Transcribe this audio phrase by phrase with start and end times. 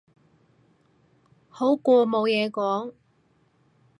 [1.47, 2.95] 好過冇嘢講